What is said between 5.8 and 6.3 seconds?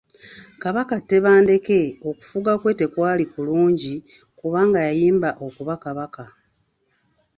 kabaka.